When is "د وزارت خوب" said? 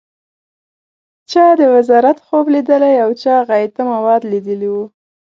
1.59-2.45